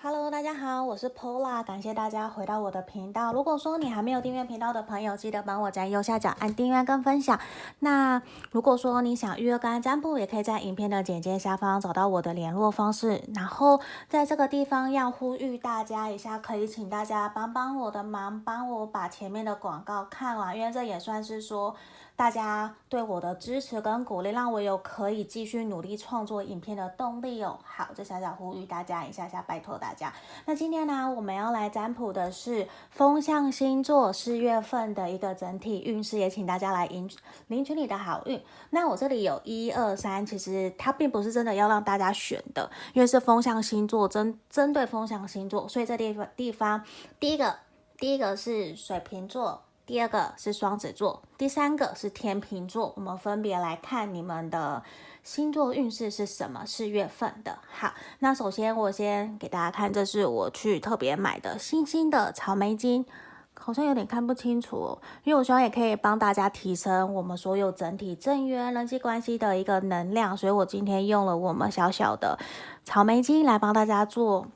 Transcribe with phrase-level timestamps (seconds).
[0.00, 3.32] Hello，大家好，我是 Pola，感谢大家回到我的频道。
[3.32, 7.36] 如果说你还没有订阅频道的朋友，记得帮我在右下角按订阅跟分享。
[7.80, 8.22] 那
[8.52, 13.24] 如果说你想预约个案占卜，也可以在影片的简介下方找到我的联络方式。
[13.34, 21.74] 然后在这个地方要呼吁大家一下，可以请大家帮帮我的忙，帮我把前面的广告看完，因为这也算是说。
[22.18, 27.56] 大家对我的支持跟鼓励，让我有可以继续努力创作影片的动力哦。
[27.62, 30.12] 好，这小小呼吁大家一下下，拜托大家。
[30.44, 37.08] 那今天呢，我们要来占卜的是风象星座四月份的一个整体运势，也请大家来迎
[37.46, 38.42] 领取你的好运。
[38.70, 46.82] 那我这里有一二三，其实它并不是真的要让大家选的，因为是风象星座针针对风象星座，所以这地方地方
[47.20, 47.54] 第一个
[47.96, 49.62] 第一个是水瓶座。
[49.88, 52.92] 第二个是双子座，第三个是天秤座。
[52.94, 54.82] 我们分别来看你们的
[55.22, 56.62] 星座运势是什么？
[56.66, 57.58] 四月份的。
[57.72, 63.06] 好，那首先我先给大家看，这是我去特别买的星星的草莓金，
[63.54, 72.38] 好像有点看不清楚哦，因为我希望也可以帮大家提升我们所有整体正缘人际关系的一个能量，所以我今天用了我们小小的
[72.84, 74.48] 草莓金来帮大家做。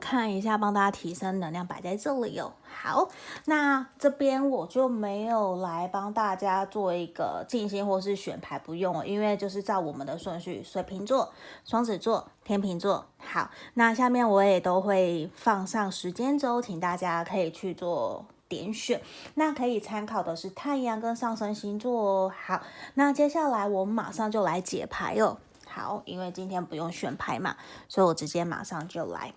[0.00, 2.52] 看一下，帮大家提升能量，摆在这里哦。
[2.80, 3.08] 好，
[3.46, 11.32] 那这边我就没有来帮大家做一个静心或是选牌，不用了，因为就是照我们的顺序：水瓶座、
[11.64, 13.04] 双子座、天秤座。
[13.18, 19.02] 好，那下面我也都会放上时间轴，请大家可以去做点选。
[19.34, 22.32] 那可以参考的是太阳跟上升星座哦。
[22.46, 22.62] 好，
[22.94, 25.38] 那接下来我们马上就来解牌哦。
[25.66, 27.56] 好，因为今天不用选牌嘛，
[27.88, 29.34] 所以我直接马上就来。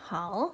[0.00, 0.50] 好，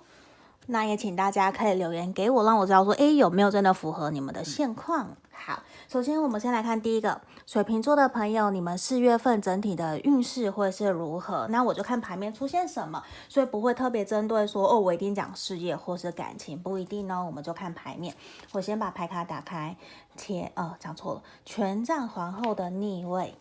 [0.70, 5.16] 那也请大家可以留言给我，让我知道说，诶，有没有真的符合你们的现况？
[5.32, 11.46] 好，首先我们先来看第一个水瓶座的朋友，你们四月份整体的运势会是如何？
[11.48, 17.24] 那我就看牌面出现什么，所以不会特别针对说，哦，我一定讲事业或是感情，不一定呢。
[17.24, 18.14] 我们就看牌面。
[18.52, 19.74] 我先把牌卡打开，
[20.16, 23.34] 前，呃，讲错了，权杖皇后的逆位。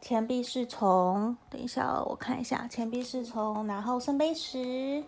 [0.00, 5.04] 钱币侍从，等一下，我看一下钱币侍从，然后圣杯十，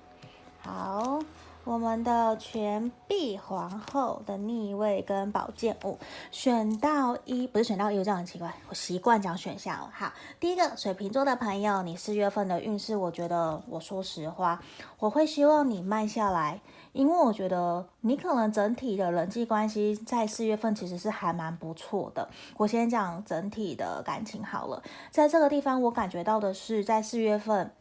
[0.64, 1.18] 好，
[1.64, 5.98] 我们的钱币皇后的逆位跟宝剑五，
[6.30, 9.90] 选到一，不是选到一，这样很奇怪，我习惯讲选项了。
[9.92, 14.62] 好，第一个水瓶座的朋友，你四月份的运势，我觉得，我说实话，
[15.00, 16.60] 我会希望你慢下来。
[16.92, 22.28] 因为我觉得你可能整体的人际关系在四月份其实是还蛮不错的。
[22.58, 24.80] 我先讲整体的感情好了，
[25.10, 27.72] 在这个地方我感觉到的是，在四月份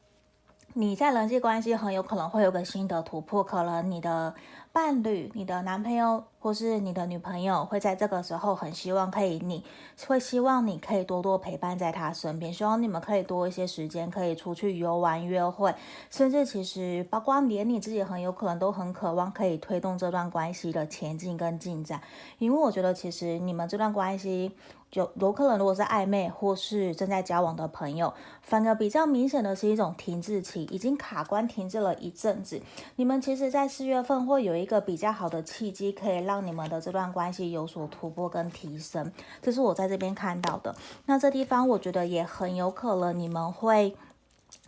[0.74, 4.34] 你在人际关系很有可能会有个新的突破，可能你的。
[4.74, 9.66] 伴侣，你的男朋友或是你的女朋友会在这个时候很希望可以，你
[10.08, 15.76] 会希望你可以多多陪伴在他身边，希望你们可以多一些时间可以出去游玩、约会，
[16.10, 22.02] 甚至其实包括连你自己很有可能都很渴望可以推动这段关系的前进跟进展，
[22.38, 24.54] 因为我觉得其实你们这段关系。
[24.92, 32.62] 就有可能，如果是暧昧或是正在交往的朋友，反而比较明显的是一种停滞期，已经卡关停滞了一阵子。
[32.98, 39.10] 你们其实，在四月份会有一个比较好的契机，可以让你们的这段关系有所突破跟提升。
[39.42, 40.76] 这是我在这边看到的。
[41.06, 43.96] 那这地方，我觉得也很有可能，你们会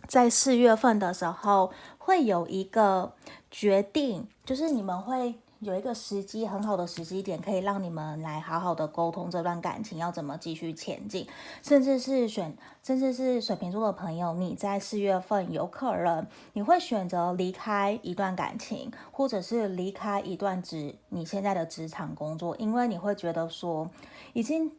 [0.08, 3.12] 在四月份的时候会有一个
[3.50, 5.34] 决定，就是你们会。
[5.64, 11.26] 有一个时机很好的时机点，可以让你们来好好的沟通这段感情要怎么继续前进，
[11.62, 23.90] 甚至是选，甚至是水瓶座的朋友，你在四月份有可能你会选择离开一段感情，或者是离开一段职你现在的职场工作，因为你会觉得说
[24.34, 24.70] 已经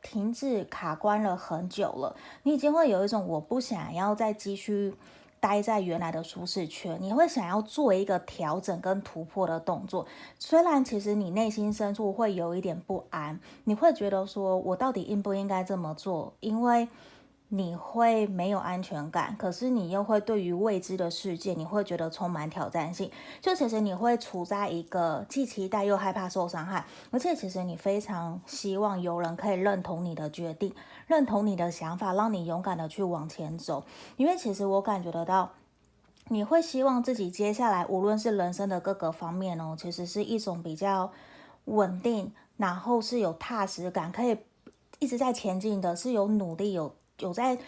[0.00, 4.94] 停滞卡关了很久了，你已经会有一种我不想要再继续。
[5.44, 10.06] 待在原来的舒适圈，你会想要做一个调整跟突破的动作。
[10.38, 16.32] 虽然其实你内心深处会有一点不安，你会觉得说，我到底应不应该这么做？
[16.40, 16.88] 因为
[17.56, 23.08] 你会没有安全感，可是你又会对于未知的世界，你会觉得充满挑战性。
[23.40, 30.74] 就其实你会处在一个既期待又害怕受伤害，而且其实你非常希望有人可以认同你的决定，
[31.06, 33.84] 认同你的想法，让你勇敢的去往前走。
[34.16, 35.52] 因为其实我感觉得到，
[36.30, 41.12] 你会希望自己接下来无论是人生的各个方面哦，其实是一种比较
[41.66, 44.36] 稳定，然后是有踏实感，可以
[44.98, 46.92] 一直在前进的，是有努力有。
[47.24, 47.58] 有在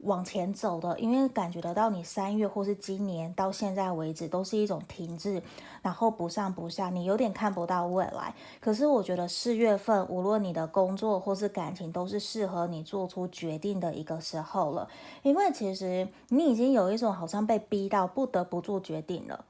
[0.00, 5.42] 往前走的，因为感觉得到你三月或是今年到现在为止都是一种停滞，
[5.80, 8.34] 然后不上不下，你有点看不到未来。
[8.60, 14.86] 可是我觉得四月份，无论你的工作或是感情，都是适合你做出决定的一个时候了。
[15.22, 19.46] 因为其实你已经有一种好像被逼到不得不做决定了，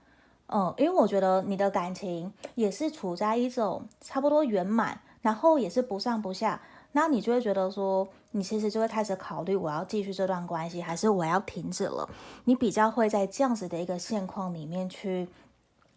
[0.47, 6.63] 嗯，因为我觉得你的感情也是处在一种差不多圆满，然后也是不上不下。
[6.93, 12.09] 那你就会觉得说，你其实就会开始考虑，我要继续这段关系，还是我要停止了？
[12.45, 15.29] 你比较会在这样子的一个现况里面去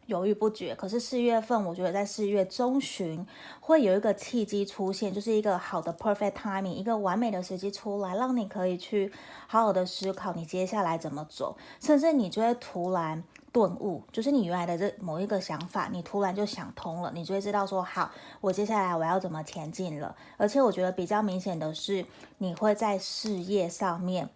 [0.09, 0.75] 犹豫不决。
[0.75, 3.25] 可是四月份，我觉得在四月中旬
[3.61, 9.09] 会有一个契机出现，就是一个好的 perfect timing，一个完美的时机出来，让你可以去
[9.47, 13.23] 好好的思考你接下来怎么走，甚至你就会突然。
[13.51, 18.11] 顿悟，就是你原来的这某一个想法，你突然就想通了，你就会知道说，好，
[18.41, 20.15] 我接下来我要怎么前进了。
[20.37, 22.05] 而且我觉得比较明显的是，
[22.37, 24.29] 你会在事业上面，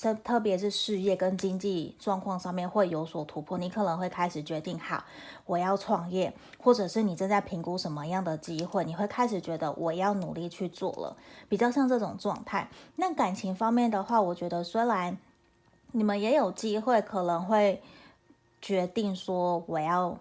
[0.00, 3.58] 特特别是事业跟经济状况上面会有所突破。
[3.58, 5.04] 你可能会开始决定，好，
[5.46, 11.16] 我要创业，或者是你正在评估什么样的机会，你会开始觉得我要努力去做了，
[11.48, 12.68] 比较像这种状态。
[12.96, 15.18] 那感情方面的话，我觉得虽然
[15.92, 17.82] 你们也有机会，可能会。
[18.60, 20.18] 决定说我要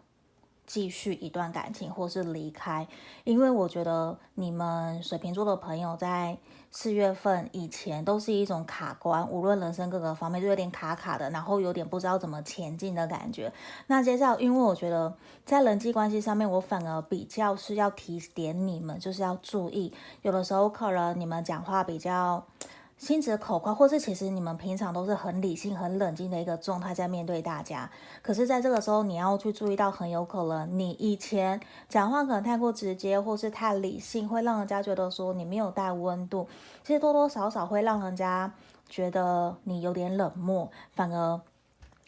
[0.67, 2.87] 继续一段感情，或是离开，
[3.23, 6.37] 因为我觉得你们水瓶座的朋友在
[6.71, 13.51] 四月份以前都是一种卡关，无论人生各个方面都有点卡卡的，然后有点不知道怎么前进的感觉。
[13.87, 15.15] 那接下来，因为我觉得
[15.45, 22.45] 在人际关系上面，我反而比较是要提点你们，就是要注意，有的时候可能你们讲话比较。
[22.97, 27.87] 心直口快，或是其实你们平常都是很理性、很冷静的一个状态在面对大家。
[28.23, 36.47] 可是，在这个时候，你要去注意到，很有可能你以前讲话可能太过直接，或是太理性，会让人家觉得说你没有带温度。
[36.83, 38.51] 其实多多少少会让人家
[38.89, 41.39] 觉得你有点冷漠，反而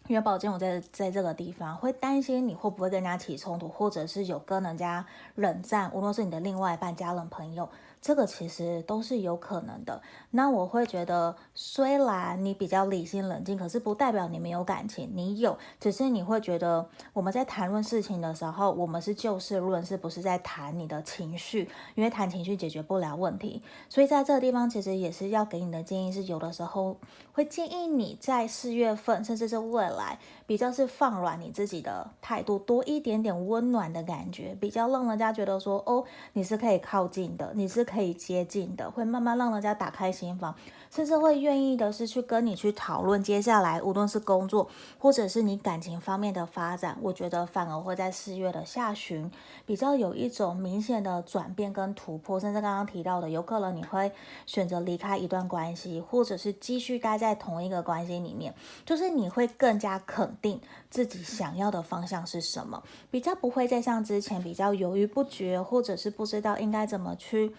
[0.07, 5.05] 因为宝剑我在在这个地方会担心你会不会跟人家起冲突，或者是有跟人家
[5.35, 7.69] 冷战，无论是你的另外一半、家人、朋友。
[8.01, 10.01] 这个其实都是有可能的。
[10.31, 23.61] 那我会觉得，虽然你比较理性冷静，可是不代表你没有感情，你有，只是你会觉得我们在谈论事情的时候，我们是就事论事，不是在谈你的情绪，因为谈情绪解决不了问题。
[23.89, 26.97] 所以在这个地方，其实也是要给你的建议是，有的时候
[27.39, 36.03] 会建议你在四月份，甚至是未来，比较是放软你自己的态度，多一点点温暖的感觉，比较让人家觉得说，哦，
[36.33, 37.89] 你是可以靠近的，你是。
[37.89, 40.53] 可以接近的，会慢慢让人家打开心房，
[40.89, 49.29] 甚至会愿意的是去跟你去讨论接下来，无论是工作或者是你感情方面的发展，我觉得反而会在四月的下旬
[49.65, 54.11] 比较有一种明显的转变跟突破，甚至刚刚提到的，有可能你会
[54.45, 58.53] 选择离开一段关系，或者是继续待在同一个关系里面，
[58.85, 60.59] 就是你会更加肯定
[60.89, 62.81] 自己想要的方向是什么，
[63.11, 67.53] 比较不会再像之前比较犹豫不决，或者是不知道应该怎么去。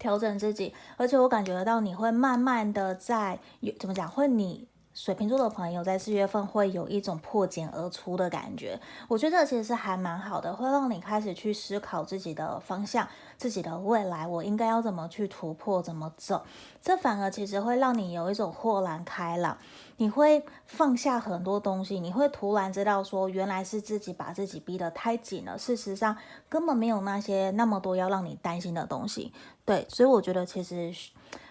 [0.00, 4.66] 调整自己，而且我感觉得到你会慢慢的在有怎么讲，会你
[5.02, 8.78] 水瓶座的朋友在四月份会有一种破茧而出的感觉。
[9.08, 13.08] 我觉得这其实是还蛮好的，会让你开始去思考自己的方向、
[13.38, 16.42] 自己的未来，我应该要怎么去突破、怎么走。
[16.82, 19.56] 这反而其实会让你有一种豁然开朗。
[19.96, 25.58] 你会放下很多东西，你会突然知道说，原来是自己把自己逼得太紧了。
[25.58, 26.14] 事实上，
[26.46, 29.32] 根本没有那些那么多要让你担心的东西。
[29.64, 30.94] 对，所以我觉得其实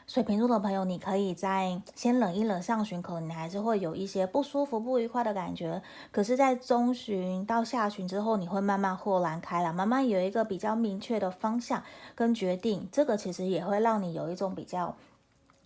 [0.09, 5.79] 水瓶座的朋友，你可以在先冷一冷上旬，可能你还是会有一些不舒服、不愉快的感觉。
[6.11, 11.83] 可是，在中旬到下旬之后，你会慢慢豁然开朗，慢慢有一个比较明确的方向
[12.15, 12.89] 跟决定。
[12.91, 14.95] 这个其实也会让你有一种比较。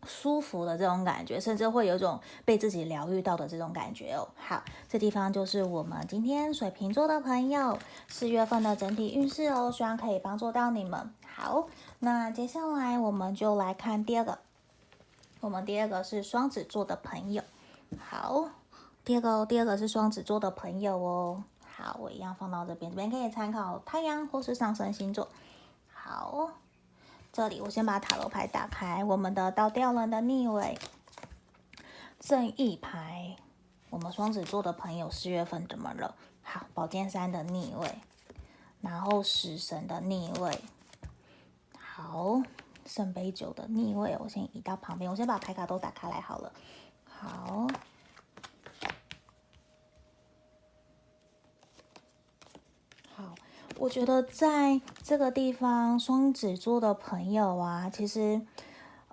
[0.05, 4.27] 舒服的这种感觉，甚至会有一种被自己疗愈到的这种感觉哦。
[4.35, 11.09] 好，这地方就是我们今天水瓶座的朋友四月份的整体运势哦，希望可以帮助到你们。
[11.25, 11.69] 好，
[12.05, 14.39] 那接下来我们就来看第二个，
[15.39, 17.41] 我们第二个是双子座的朋友。
[17.97, 18.49] 好，
[19.05, 21.45] 第二个第二个是双子座的朋友哦。
[21.65, 25.29] 好，我一样放到这边，这边可以参考太阳或是上升星座。
[25.93, 26.49] 好。
[27.31, 30.77] 这里我先把塔罗牌打开，我们的倒吊人的逆位，
[32.19, 33.37] 正义牌，
[33.89, 36.13] 我们双子座的朋友四月份怎么了？
[36.41, 37.97] 好，宝剑三的逆位，
[38.81, 40.59] 然后死神的逆位，
[41.95, 42.41] 好，
[42.87, 46.51] 圣杯九的逆位，我先移到旁边，我先把牌卡都打开来好了，
[47.07, 47.67] 好。
[53.77, 58.41] 我觉得在这个地方，双子座的朋友啊，其实，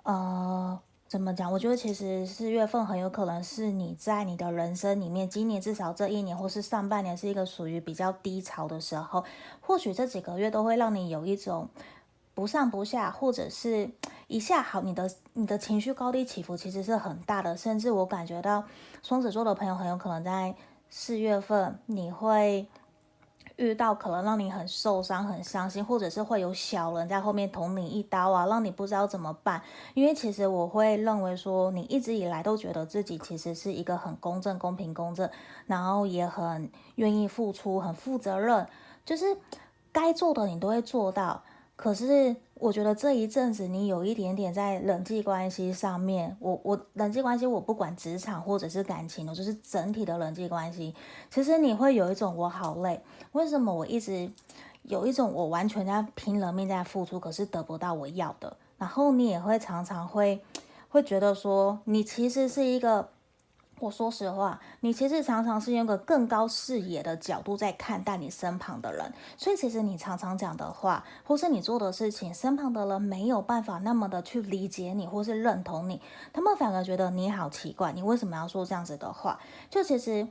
[0.01, 1.51] 呃，怎么讲？
[1.51, 9.23] 我觉得其实四月份很有可能是你在你的人生里面，今年至少这一年或是上半年是一个属于比较低潮的时候。
[9.59, 11.69] 或许这几个月都会让你有一种
[12.41, 13.87] 不上不下，或者是
[14.25, 17.55] 一下好，你的你的情绪高低起伏其实是很大的。
[17.55, 18.63] 甚至我感觉到
[19.03, 20.55] 双子座的朋友很有可能在
[20.89, 22.65] 四月份你会。
[23.57, 29.61] 遇到可能让你很受伤、很伤心，或者是会有小人在后面捅你一刀啊，让你不知道怎么办。
[29.93, 35.29] 因为其实我会认为说，你一直以来都觉得自己其实是一个很公正、公平、公正，
[35.67, 38.65] 然后也很愿意付出、很负责任，
[39.05, 39.37] 就是
[39.91, 41.43] 该做的你都会做到。
[41.81, 50.93] 可是我觉得这一阵子你有一点点在人际关系上面，我我人际关系我不管职场或者是感情，我就是整体的人际关系，
[51.31, 54.29] 其实你会有一种我好累，为什么我一直
[54.83, 60.39] 有一种我完全在拼了命在付出，可是得不到我要的，然后你也会常常会
[60.89, 63.09] 会觉得说你其实是一个。
[63.81, 75.99] 我说实话，你其实常常是用个更高视野的角度在看待你身旁的人，所以其实你常常讲的话，或是你做的事情，身旁的人没有办法那么的去理解你，或是认同你，
[76.31, 79.39] 他们反而觉得你好奇怪，你为什么要说这样子的话？
[79.71, 80.27] 就其实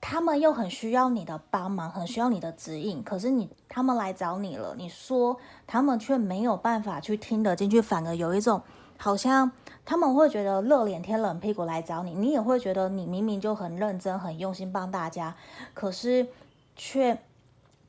[0.00, 8.62] 他们又很需要你的帮忙，很需要你的指引，可是你他们来找你了，你说他们却没有办法去听得进去，反而有一种
[8.96, 9.52] 好像。
[9.86, 15.36] 他们会觉得热脸贴冷屁股来找你，你也会觉得你明明就很认真、很用心帮大家，
[15.74, 16.26] 可是
[16.74, 17.18] 却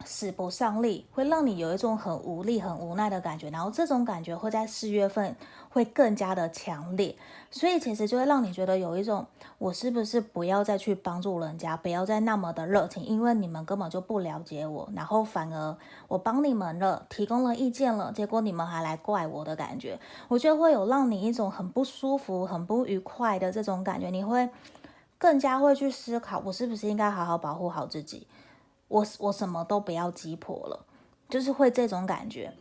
[0.04, 3.50] 使不上力，会让你有一种很无力、很无奈的感觉。
[3.50, 5.36] 然后这种感觉会在四月份
[5.70, 7.16] 会更加的强烈。
[7.50, 9.26] 所以其实就会让你觉得有一种，
[9.58, 15.78] 我是不是不要再去帮助人家，不要再那么的热情，因为你们根本就不了解我，然后反而
[16.10, 19.98] 我帮你们了，提供了意见了，结果你们还来怪我的感觉，
[20.28, 24.50] 我觉得会有让你一种很不舒服、很不愉快的这种感觉，你会
[25.18, 28.28] 更加会去思考，我是不是应该好好保护好自己，
[28.88, 30.86] 我我什么都不要鸡婆了，
[31.28, 32.54] 就是会这种感觉。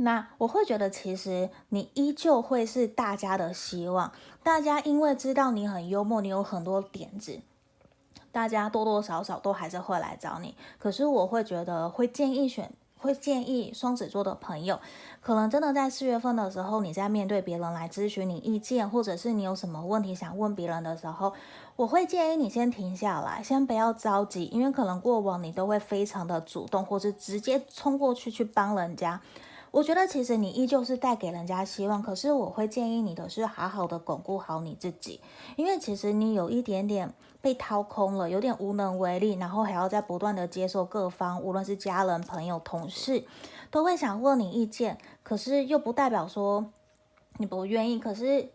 [0.00, 4.12] 那我会觉得，其实你依旧会是大家的希望。
[4.44, 7.40] 大家因为知道你很幽默，你有很多点子，
[8.30, 10.54] 大家多多少少都还是会来找你。
[10.78, 14.80] 可是我会觉得，会建议选，会建议双子座的朋友，
[15.20, 21.32] 可能真的在四月份的时候，你在面对别人来咨询你意见，或者是你有什么问题想问别人的时候，
[21.76, 29.20] 我会建议你先停下来，先不要着急，因为可能过往你都会非常的主动，或是直接冲过去去帮人家。
[29.70, 35.20] 我觉得其实你依旧是带给人家希望，可是我会建议你的是好好的巩固好你自己，
[35.56, 43.24] 因为其实你有一点点被掏空了，有点无能为力，然后还要在不断的接受各方，无论是家人、朋友、同事，
[43.70, 46.72] 都会想问你意见，可是又不代表说
[47.36, 47.98] 你不愿意。
[47.98, 48.48] 可是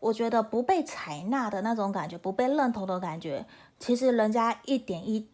[0.00, 3.46] 我觉得不被采纳的那种感觉，不被认同的感觉，
[3.78, 5.28] 其实人家一点一。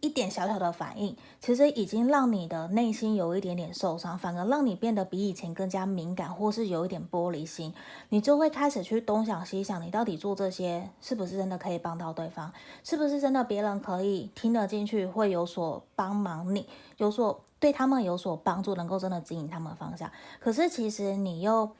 [0.00, 7.74] 一点小小的反应，其实已经让你的内心有一点点受伤，反而让你变得比以前更加敏感，或是有一点玻璃心，
[8.08, 12.50] 你就会开始去东想西想，你到底做这些是不是真的可以帮到对方？
[12.82, 16.66] 是不是真的别人可以听得进去，会有所帮忙你，
[16.96, 20.10] 有所对他们有所帮助，能够真的指引他们方向？
[20.38, 21.70] 可是其实你又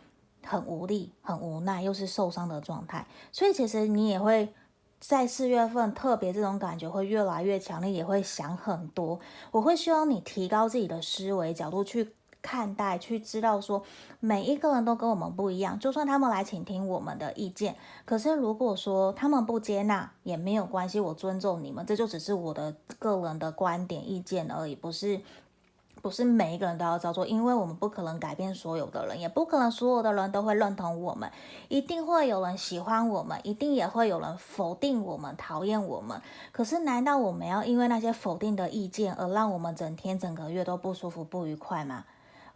[0.44, 4.52] 很无力、很无奈，又是受伤的状态，所以其实你也会。
[5.00, 9.18] 在四月份，特别这种感觉会越来越强烈，也会想很多。
[9.50, 13.82] 我会希望你提高自己的思维角度去看待，去知道说
[14.20, 15.78] 每一个人都跟我们不一样。
[15.78, 25.20] 就算他们来倾听我们的意见，可是如果说他们不接纳也没有关系，我尊重你们，这就只是我的个人的观点意见而已，不是。
[26.02, 31.30] 不是每一个人都要照做，因为我们不可能改变所有的人，也不可能所有的人都会认同我们，
[31.68, 36.20] 一定会有人喜欢我们，一定也会有人否定我们、讨厌我们。
[36.52, 42.04] 可是，难道我们要因为那些否定的意见而让我们整天、整个月都不舒服、不愉快吗？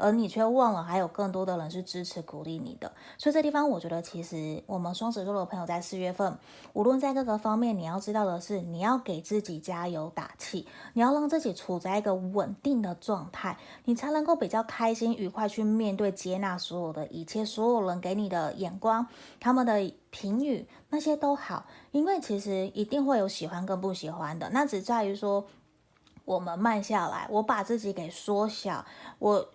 [0.04, 2.92] 而你却忘了，还有更多的人是支持、鼓励你的。
[3.16, 6.36] 所以这地方，我觉得其实我们双子座的朋友在四月份，
[6.74, 13.56] 无论在各个方面，你要知道的是，你要给自己加油打气，你要让自己处在一个稳定的状态，
[13.86, 19.06] 你才能够比较开心、愉快去面对、接纳所有的一切，所有人给你的眼光、
[19.40, 25.46] 他们的评语，那些都好，因为其实一定会有喜欢跟不喜欢的，那只在于说。
[26.26, 28.82] 我们慢下来，我把自己给缩小，
[29.18, 29.46] 我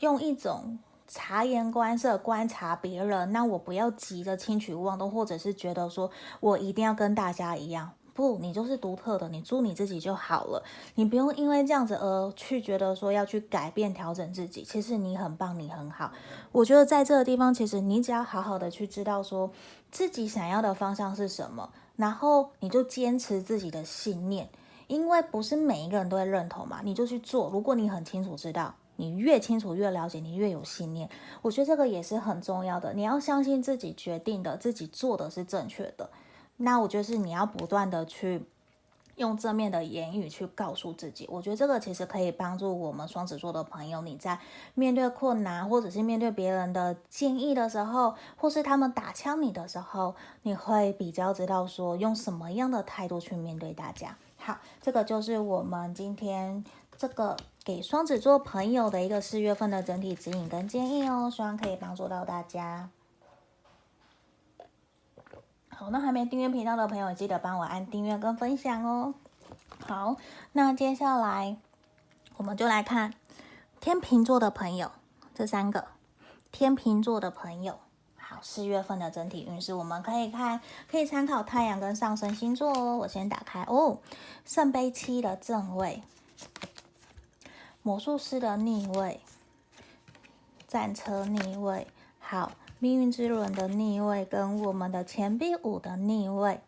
[0.00, 3.32] 用一种察言观色观察别人。
[3.32, 7.90] 那我不要急着轻举妄动，或者是觉得说我一定要跟大家一样。
[8.14, 10.60] 不，你就是独特的，你做你自己就好了。
[10.96, 14.64] 你不用因为这样子而去觉得说要去改变、调整自己。
[14.64, 16.10] 其实你很棒，你很好。
[16.50, 19.48] 我觉得在这个地方，其实你只要好好的去知道说
[19.92, 24.48] 自己想要的方向是什么，然后你就坚持自己的信念，
[24.88, 27.48] 因为不是每一个人都会认同嘛，你就去做。
[27.50, 28.74] 如果你很清楚知道。
[29.00, 31.08] 你越清楚、越了解，你越有信念。
[31.40, 32.92] 我觉得这个也是很重要的。
[32.94, 36.10] 你要相信自己决定的、自己做的是正确的。
[36.56, 38.42] 那我觉得是你要不断的去
[39.14, 41.28] 用正面的言语去告诉自己。
[41.30, 44.36] 我觉得这个其实可以帮助我们双子座的朋友，你在
[44.74, 54.18] 面对困难或者是面对别人的建议的时候，或是他们打枪你的时候，你会比较知道说用什么样的态度去面对大家。
[54.38, 56.64] 好，这个就是我们今天
[56.96, 57.36] 这个。
[57.68, 62.88] 给双子座朋友的一个四月份的整体指引跟建议哦，希望可以帮助到大家。
[65.68, 69.12] 好，那还没订阅频道的朋友，记得帮我按订阅跟分享哦。
[69.86, 70.16] 好，
[70.52, 71.58] 那接下来
[72.38, 73.12] 我们就来看
[73.80, 74.90] 天秤座的朋友，
[75.34, 75.88] 这三个
[76.50, 77.78] 天秤座的朋友，
[78.16, 82.96] 好，四月份的整体运势，我们可以看，可以参考太阳跟上升星座哦。
[82.96, 83.98] 我先打开哦，
[84.46, 86.02] 圣杯七的正位。
[87.82, 89.20] 魔术师的逆位，
[90.66, 91.86] 战车逆位，
[92.18, 96.60] 好，命运之轮的逆位跟我们的钱币五的逆位，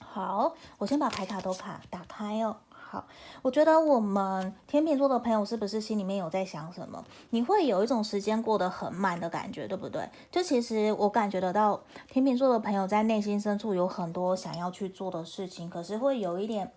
[0.00, 2.56] 好，我先把牌卡都卡打开哦。
[2.70, 3.06] 好，
[3.42, 7.04] 我觉得我们天秤座的朋友是不是心里面有在想什么？
[7.30, 10.08] 你会有一种时间过得很慢的感觉，对不对？
[10.32, 16.72] 就其实我感觉得到，天秤座的朋友在内心深处有很多想要去做的事情，可是会有一点，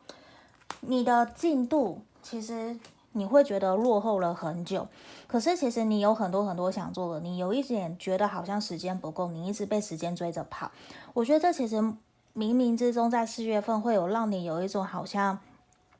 [0.82, 2.78] 你的进度其实。
[3.14, 4.88] 你会觉得落后了很久，
[5.28, 10.72] 可是其实你有很多很多想做的，你有一点觉得好像时间不够，你一直被时间追着跑。
[11.14, 15.38] 我觉得这其实冥冥之中在四月份会有让你有一种好像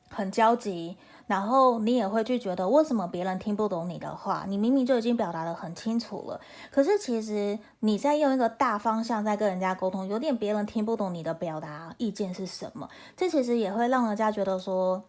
[0.10, 4.46] 很焦急，然后你也会去觉得为什么别人听不懂你的话？
[4.48, 6.42] 你明明就已经表达得很清楚了，
[6.72, 15.04] 可是其实你在用一个大方向在跟人家沟通，有点别人听不懂你的表达意见是什么，这其实也会让人家觉得说。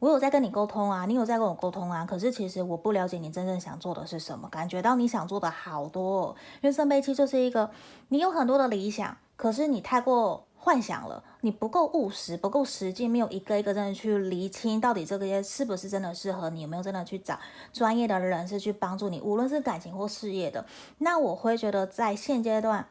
[0.00, 7.70] 我有在跟你沟通啊，你有在跟我沟通啊，可是其实我不了解你真正想做的是什么，感觉到你想做的好多哦，因为圣杯七就是一个
[8.08, 17.38] 你有很多的理想，可是你太过幻想了，你不够务实，不够实际，没有一个一个真的去厘清到底这个是不是真的适合你，有没有真的去找
[17.72, 20.64] 专业的人士去帮助你，无论是感情或事业的，
[20.98, 22.86] 那我会觉得在现阶段。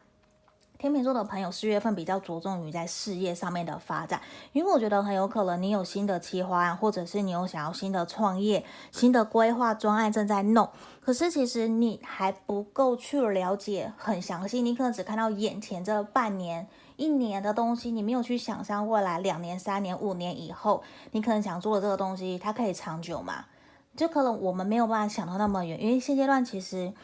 [0.80, 4.18] 天秤座的朋友，四月份比较着重于在事业上面的发展，
[4.54, 10.66] 因为我觉得很有可能你有新的计划案，或者是你有想要新的创业、新的规划专案正在弄，
[11.04, 16.66] 可是其实你还不够去了解很详细，你可能只看到眼前这半年、
[16.96, 23.44] 一年的东西，你没有去想象未来两年、三年、五年以后，你可能想做的这个东西，它可以长久吗？
[23.94, 26.94] 就可能我们没有办法想到那么远，因为现阶段其实。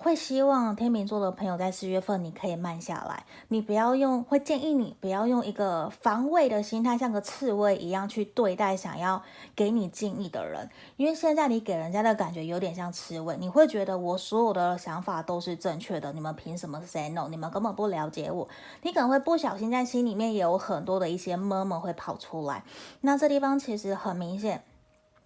[0.00, 9.20] 会希望天秤座的朋友在四月份你可以慢下来，你不要用，会建议你不要用一个防卫的心态，像个刺猬一样去对待想要
[9.56, 17.26] 给你建议的人，因为现在你给人家的感觉有点像刺猬，你会觉得我所有的想法都是正确的，你们凭什么 say no？
[17.28, 18.48] 你们根本不了解我，
[18.82, 22.62] 你可能会不小心在心里面也有很多的一些么么会跑出来，
[23.00, 24.62] 那这地方其实很明显，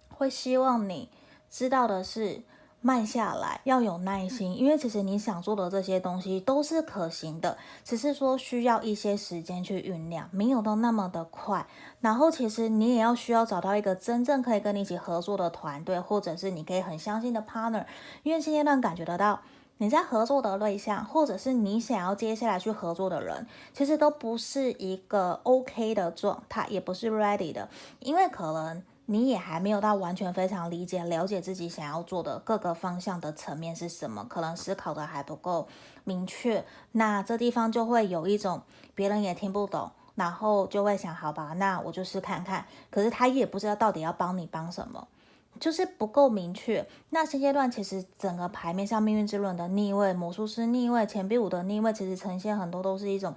[0.09, 1.09] 会希望你
[1.47, 2.41] 知道的是。
[2.85, 11.65] 慢下来，要有耐心，因为其实你想做的这些东西都是可行的，只是说需要一些时间去酝酿，没有到那么的快。
[12.01, 17.85] 然后其实你也要需要找到一个真正可以跟你一起合作的团队，或者是你可以很相信的 partner，
[18.23, 19.39] 因为现阶段感觉得到
[19.77, 27.69] 你在合作的对象，或者是你想要接下来去合作的人，其实都不是一个 OK 的状态，也不是 ready 的，
[28.01, 28.83] 因为可能。
[29.05, 35.67] 你也还没有到完全非常理解、了解自己想要做的各个方向的层面是什么，可能思考的还不够
[36.05, 36.63] 明确。
[36.93, 38.61] 那这地方就会有一种
[38.95, 42.65] 别人也听不懂，然后就会想：好吧，那我就试看看。
[42.89, 45.07] 可是他也不知道到底要帮你帮什么，
[45.59, 46.87] 就是不够明确。
[47.09, 53.35] 那现阶段其实整个牌面上，命运之轮的逆位、魔术师逆位、钱币五的逆位，其实呈现很多都是一种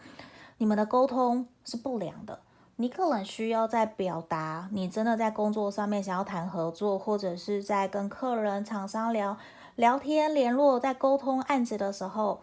[0.58, 2.38] 你们的沟通是不良的。
[2.78, 9.38] 你可能需要在表达，你真的在工作上面想要谈合作，或者是在跟客人、厂商聊
[9.76, 12.42] 聊天、联络，在沟通案子的时候，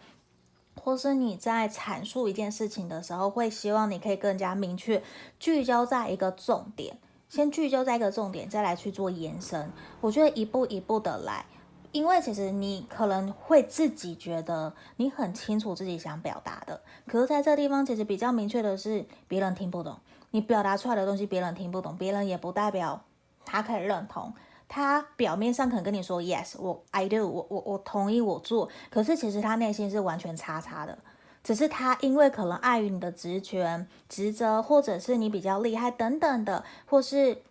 [0.74, 5.00] 或是你在阐述一件事情的时候，会希望你可以更加明确，
[5.38, 9.70] 聚焦在一个重点，先聚焦在一个重点，再来去做延伸。
[10.00, 11.46] 我觉得一步一步的来。
[11.92, 19.96] 因为其实你可能会自己觉得你很清楚自己想表达的，可是在这地方其实比较明确的是，别人听不懂
[20.34, 23.00] 你表达出来的东西，别人听不懂，别人也不代表
[23.44, 24.34] 他可以认同。
[24.68, 30.98] 他表面上可能跟你说 yes，我 I do，我我我同意我做，可是其实他内心是完全叉叉的，
[31.44, 37.42] 只是他因为可能碍于你的职权、职责，或者是你比较厉害等等的，或是。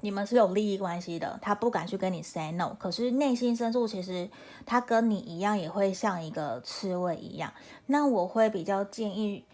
[0.00, 4.30] 你们是有利益关系的，他不敢去跟你 say no，可是内心深处其实
[4.64, 7.52] 他跟你一样，也会像一个刺猬一样。
[7.86, 9.44] 那我会比较建议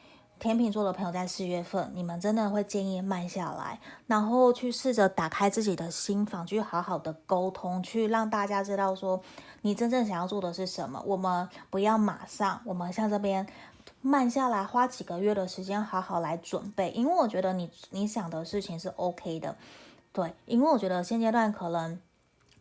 [0.45, 9.23] 天秤座的朋友在四月份，你们真的会建议慢下来，然后去试着打开自己的心房，去好好的沟通，去让大家知道说
[9.63, 11.03] 你真正想要做的是什么。
[11.07, 13.47] 我们不要马上，我们像这边
[14.03, 19.57] 慢下来，花几个月的时间好好来准备，因为我觉得你你想的事情是 OK 的。
[20.13, 21.99] 对，因为我觉得现阶段可能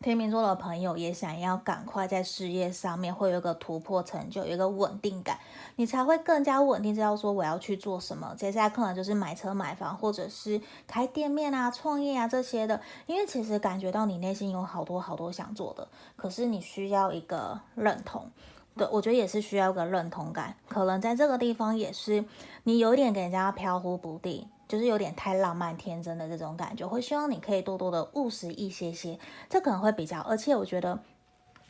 [0.04, 5.38] 天秤座的朋友也想要赶快在事业上面会有个突破成就，有一个稳定感，
[5.76, 8.34] 你才会更加稳定，知道说我要去做什么。
[8.36, 12.78] 接下来可能就是买车买房，或者是开店面啊、创业啊这些的。
[13.06, 18.30] 因为其实感觉到你内心有好多好多想做的，可是你需要一个认同。
[18.76, 22.26] 对，我觉得也是需要个认同感，可能在这个地方也是
[22.64, 24.46] 你有点给人家飘忽不定。
[24.66, 30.20] 就是有点太浪漫天真的这种感觉，会希望你可以多多的务实一些些，这可能会比较。
[30.20, 30.98] 而且我觉得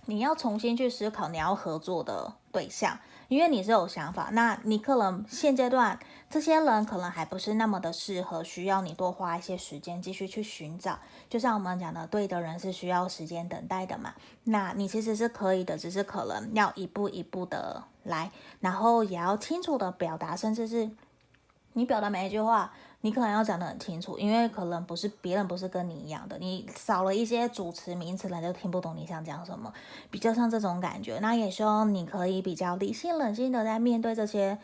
[0.06, 5.98] 你要重新去思考你要合作的对象，因为你是有想法，那你可能现阶段
[6.30, 10.98] 这些人可能还不是那么的适合，需要你多花一些时间继续去寻找。
[11.28, 14.14] 就像我们讲的，对的人是需要时间等待的嘛。
[14.44, 18.30] 那你其实是可以的，只是可能要一步一步的来，
[18.60, 20.90] 然后也要清楚的表达，甚至是。
[21.74, 29.72] 你表达每一句话，你可能要讲得很清楚，因为可能不是别人不是跟你一样的，你少了一些主词名词，人就听不懂你想讲什么，
[30.10, 31.18] 比较像这种感觉。
[31.20, 34.56] 那也希望你可以比较理性冷静的在面对这些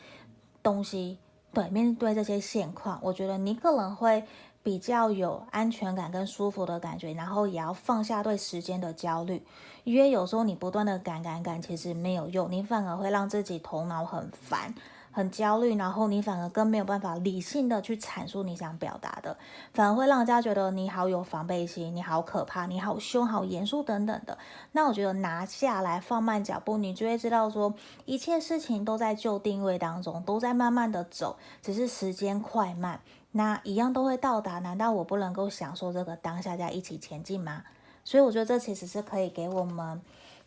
[0.63, 1.19] 东西，
[1.53, 4.25] 对，面对这些现况，我觉得你可能会
[4.63, 9.43] 比较有安全感跟舒服的感觉，然后也要放下对时间的焦虑，
[9.83, 14.73] 因为有时候你不断的赶赶赶，其实没有用，你反而会让自己头脑很烦。
[15.13, 19.37] 很焦虑，然后你反而更没有办法理性的去阐述你想表达的，
[19.75, 24.39] 反而会让人家觉得你好有防备心，你好可怕，你好凶，好严肃等等的。
[24.73, 33.01] 那我觉得拿下来，放慢脚步，你就会知道说，一切事情都在就定位当中，都在慢慢的走，只是时间快慢，
[33.33, 34.61] 那一样都会到达。
[34.61, 37.65] 难道我不能够享受这个当下，在一起前进吗？
[38.05, 40.01] 所以我觉得这其实是可以给我们。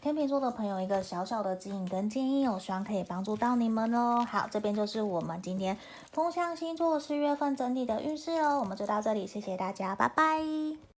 [0.04, 4.28] 天秤座的朋友，一个小小的指引跟建议，我希望可以帮助到你们哦。
[4.30, 5.78] 好，这边就是我们今天
[6.12, 8.60] 风象星座四月份整体的运势哦。
[8.60, 10.84] 我们就到这里，谢谢大家，拜拜。